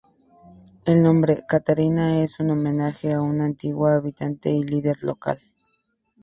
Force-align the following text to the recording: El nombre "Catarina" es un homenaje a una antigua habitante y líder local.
El 0.83 1.03
nombre 1.03 1.43
"Catarina" 1.47 2.23
es 2.23 2.39
un 2.39 2.49
homenaje 2.49 3.13
a 3.13 3.21
una 3.21 3.45
antigua 3.45 3.93
habitante 3.93 4.49
y 4.49 4.63
líder 4.63 5.03
local. 5.03 5.37